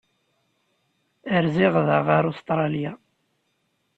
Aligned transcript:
Rziɣ 1.45 1.73
daɣ 1.87 2.05
ɣef 2.13 2.25
Ustṛalya. 2.31 2.91